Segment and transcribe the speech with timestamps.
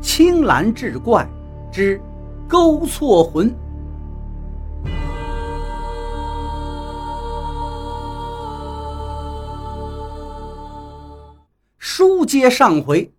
[0.00, 1.28] 青蓝志怪
[1.72, 2.00] 之
[2.48, 3.54] 勾错魂。
[11.78, 13.12] 书接上回，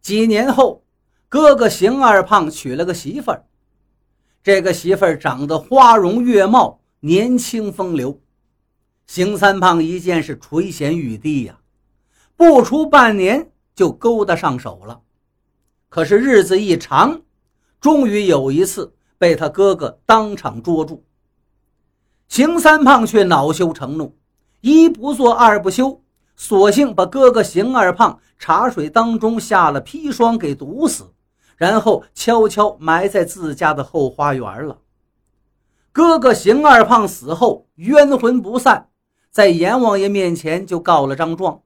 [0.00, 0.82] 几年后，
[1.28, 3.44] 哥哥邢二胖娶了个媳妇儿。
[4.42, 8.20] 这个媳妇儿长得花容月貌，年轻风流。
[9.06, 11.58] 邢三胖一见是垂涎欲滴呀，
[12.36, 15.00] 不出半年就勾搭上手了。
[15.96, 17.22] 可是日子一长，
[17.80, 21.02] 终于有一次被他哥哥当场捉住。
[22.28, 24.14] 邢三胖却恼羞成怒，
[24.60, 26.02] 一不做二不休，
[26.36, 31.14] 索性把哥哥邢二胖茶水当中下了砒霜给毒死，
[31.56, 34.76] 然后悄悄埋在自家的后花园了。
[35.92, 38.90] 哥哥邢二胖死后冤魂不散，
[39.30, 41.62] 在阎王爷面前就告了张状。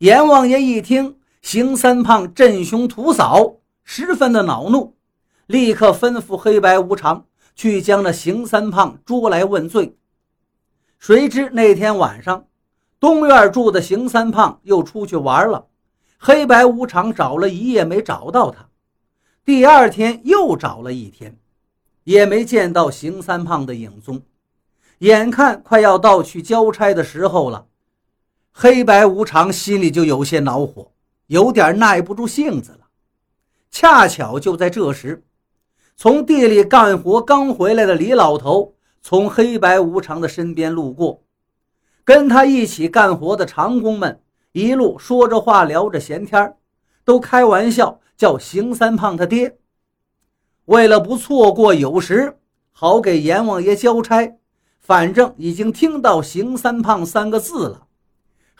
[0.00, 1.16] 阎王爷一听，
[1.50, 4.98] 邢三胖镇凶屠嫂，十分的恼怒，
[5.46, 7.24] 立刻吩咐黑白无常。
[7.56, 9.96] 去将那邢三胖捉来问罪。
[10.98, 12.44] 谁知那天晚上，
[13.00, 15.68] 东院住的邢三胖又出去玩了，
[16.18, 18.68] 黑白无常找了一夜没找到他，
[19.42, 21.38] 第二天又找了一天，
[22.04, 24.20] 也没见到邢三胖的影踪。
[24.98, 27.68] 眼看快要到去交差的时候了，
[28.52, 30.92] 黑白无常心里就有些恼火，
[31.28, 32.88] 有点耐不住性子了。
[33.70, 35.24] 恰巧就在这时。
[35.96, 41.22] 从地里干活刚回来的李老头从黑白无常的身边路过，
[42.04, 44.20] 跟他一起干活的长工们
[44.52, 46.56] 一路说着话聊着闲天
[47.04, 49.58] 都开玩笑叫邢三胖他爹。
[50.66, 52.38] 为了不错过有时，
[52.70, 54.38] 好给阎王爷交差，
[54.78, 57.87] 反正已经听到“邢三胖”三个字了。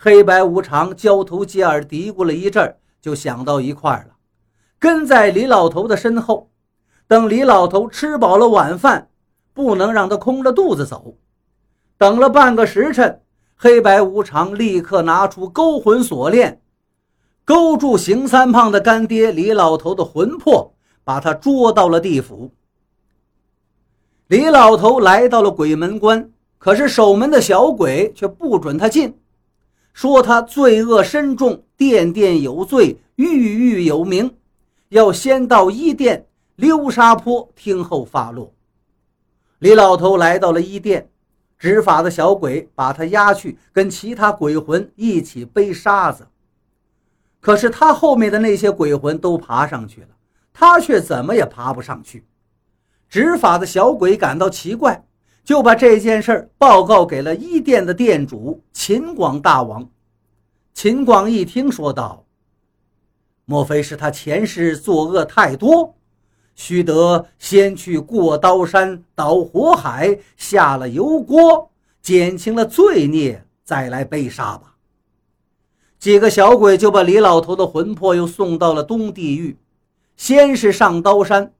[0.00, 4.14] 黑白无常交头接耳嘀咕了一阵就想到一块了，
[4.78, 6.50] 跟在李老头的身后。
[7.08, 9.08] 等李老头吃饱了晚饭，
[9.52, 11.16] 不能让他空着肚子走。
[11.96, 13.22] 等了半个时辰，
[13.56, 16.60] 黑白无常立刻拿出勾魂锁链，
[17.44, 22.52] 勾住邢三胖的干爹李老头的魂魄，把他捉到了地府。
[24.28, 29.18] 李老头来到了鬼门关，可是守门的小鬼却不准他进，
[29.98, 34.32] 说他罪恶深重，殿殿有罪，狱狱有名，
[34.90, 36.28] 要先到一殿。
[36.54, 38.54] 流沙坡听候发落。
[39.58, 41.10] 李老头来到了一殿，
[41.58, 46.28] 执法的小鬼把他押去，跟其他鬼魂一起背沙子。
[47.40, 50.10] 可是他后面的那些鬼魂都爬上去了，
[50.52, 52.24] 他却怎么也爬不上去。
[53.08, 55.07] 执法的小鬼感到奇怪，
[55.48, 59.88] 就把这件事报告给了一店的店主秦广大王。
[60.74, 62.26] 秦广一听，说道
[63.48, 65.94] ：“莫非是他前世作恶太多？”
[66.54, 71.70] 须得先去过刀山，倒火海，下了油锅，
[72.02, 74.74] 减轻了罪孽，再来背杀吧。
[75.98, 79.56] 几个小鬼就把李老头的魂魄又送到了东地狱。
[80.14, 81.54] 先是上刀山，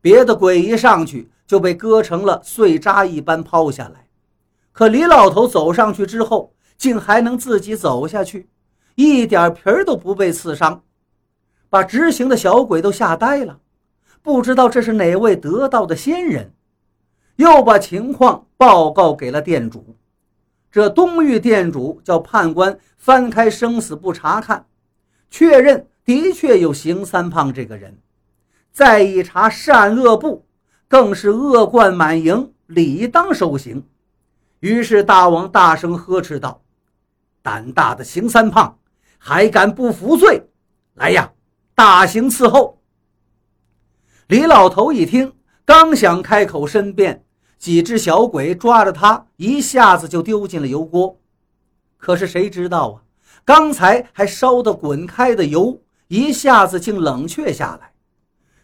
[0.00, 4.06] 别的鬼一上去就被割成了碎渣一般抛下来。
[4.72, 8.48] 可李老头走上去之后，竟还能自己走下去，
[8.94, 10.82] 一点皮儿都不被刺伤，
[11.68, 13.58] 把执行的小鬼都吓呆了。
[14.22, 16.52] 不知道这是哪位得道的仙人，
[17.36, 19.96] 又把情况报告给了店主。
[20.70, 24.66] 这东域店主叫判官，翻开生死簿查看，
[25.30, 27.98] 确认的确有邢三胖这个人。
[28.72, 30.46] 再一查善恶簿，
[30.86, 33.86] 更是恶贯满盈，理当受刑。
[34.60, 36.62] 于是大王大声呵斥道
[37.42, 38.78] ：“胆大的邢三胖，
[39.18, 40.48] 还敢不服罪？
[40.94, 41.32] 来呀，
[41.74, 42.80] 大刑伺候！”
[44.28, 45.32] 李老头一听，
[45.64, 47.24] 刚想开口申辩，
[47.56, 51.18] 几只小鬼抓着他，一下子就丢进了油锅。
[51.96, 53.02] 可是谁知道啊，
[53.44, 57.92] 刚才还烧得滚开的油，一下子竟冷却下来。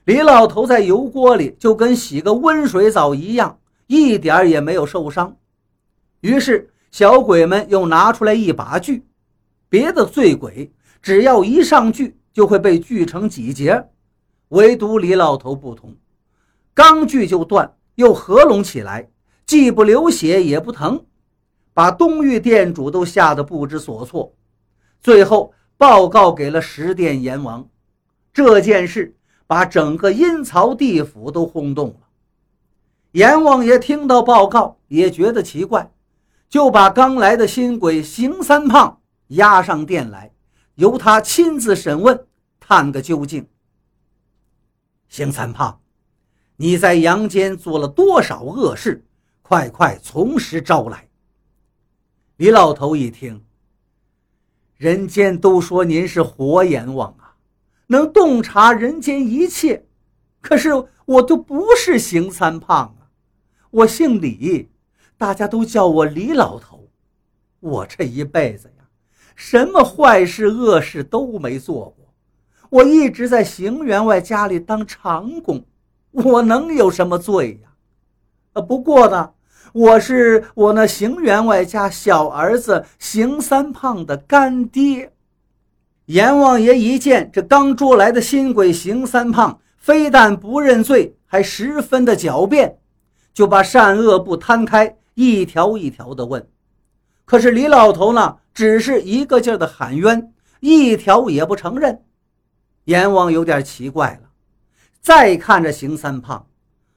[0.04, 5.34] 李老头在油锅里就跟洗个温水澡一样，一点也没有受伤。
[6.20, 9.02] 于是小鬼们又拿出来一把锯，
[9.68, 10.70] 别的醉鬼
[11.00, 13.88] 只要一上锯，就会被锯成几节。
[14.48, 15.96] 唯独李老头不同，
[16.74, 19.08] 刚锯就断，又合拢起来，
[19.46, 21.02] 既不流血也不疼，
[21.72, 24.34] 把东域店主都吓得不知所措。
[25.00, 27.66] 最后报告给了十殿阎王，
[28.34, 31.96] 这件事把整个阴曹地府都轰动了。
[33.12, 35.92] 阎王爷听到报告也觉得奇怪，
[36.48, 40.32] 就把刚来的新鬼邢三胖押上殿来，
[40.74, 42.26] 由他亲自审问，
[42.58, 43.46] 探个究竟。
[45.08, 45.80] 邢三胖，
[46.56, 49.04] 你在阳间做了多少恶事？
[49.42, 51.06] 快快从实招来！”
[52.38, 53.44] 李老头一听，
[54.76, 57.23] 人间都说您是活阎王啊，
[57.94, 59.86] 能洞察人间一切。
[60.40, 60.70] 可是
[61.04, 63.06] 我都不是邢三胖啊，
[63.70, 64.68] 我姓李，
[65.16, 66.88] 大家都叫我李老头。
[67.60, 68.84] 我这一辈子呀，
[69.36, 72.12] 什么坏事恶事都没做过，
[72.68, 75.64] 我一直在邢员外家里当长工，
[76.10, 77.68] 我能有什么罪呀？
[78.54, 79.30] 呃，不过呢。
[79.72, 85.12] 我是我那邢员外家小儿子邢三胖的干爹。
[86.06, 92.78] 阎王爷一见这刚捉来的新鬼邢三胖，非但不认罪，还十分的狡辩，
[93.32, 96.46] 就把善恶簿摊开，一条一条的问。
[97.24, 100.30] 可是李老头呢，只是一个劲儿的喊冤，
[100.60, 102.02] 一条也不承认。
[102.84, 104.28] 阎王有点奇怪了，
[105.00, 106.46] 再看着邢三胖。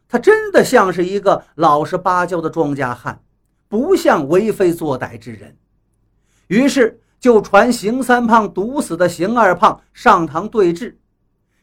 [0.09, 3.21] 他真的像是一个老实巴交的庄稼汉，
[3.69, 5.55] 不像为非作歹之人。
[6.47, 10.99] 于是就传邢三胖毒死的邢二胖上堂对质。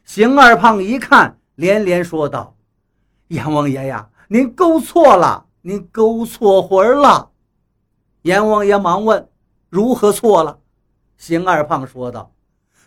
[0.03, 2.55] 邢二胖一看，连连说道
[3.29, 7.31] ：“阎王爷呀，您勾错了，您勾错魂了。”
[8.23, 9.29] 阎王爷忙问
[9.69, 10.59] ：“如何错了？”
[11.17, 12.33] 邢二胖说道：“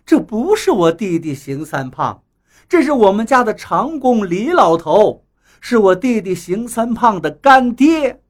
[0.05, 2.23] 这不是我弟弟邢三胖，
[2.69, 5.25] 这是我们家的长工李老头。”
[5.61, 8.23] 是我弟弟邢三胖的干爹。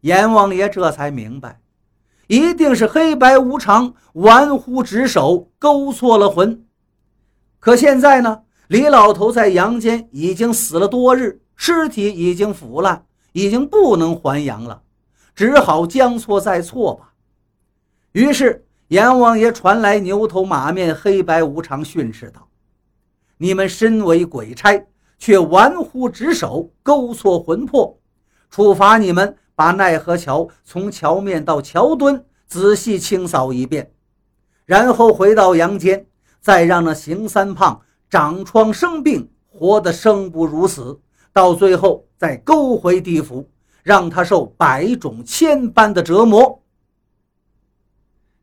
[0.00, 1.60] 阎王爷这才明白，
[2.28, 6.64] 一定是黑白无常玩忽职守，勾错了魂。
[7.58, 14.82] 可现在呢，李老头在阳间已经死了多日，尸体已经腐烂，已经不能还阳了，
[15.34, 17.14] 只好将错再错吧。
[18.12, 22.46] 于是阎王爷传来牛头马面、黑白无常训斥道
[23.38, 24.80] ：“你们身为鬼差。”
[25.20, 27.98] 却玩忽职守，勾错魂魄，
[28.50, 33.90] 处罚你们把奈何桥从桥面到桥墩仔细清扫一遍，
[34.64, 36.06] 然后回到阳间，
[36.40, 41.00] 再让那邢三胖长疮生病，活得生不如死，
[41.32, 43.50] 到最后再勾回地府，
[43.82, 46.62] 让他受百种千般的折磨，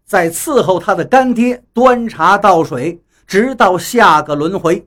[0.03, 4.85] 再伺候他的干爹端茶倒水，直到下个轮回。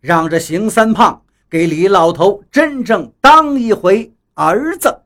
[0.00, 1.20] 让这邢三胖
[1.50, 5.02] 给李老头真正当一回儿子。